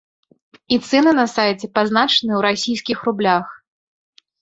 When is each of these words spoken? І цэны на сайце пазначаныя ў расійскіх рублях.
І 0.77 0.79
цэны 0.87 1.11
на 1.19 1.25
сайце 1.35 1.71
пазначаныя 1.77 2.25
ў 2.37 2.41
расійскіх 2.49 2.97
рублях. 3.13 3.45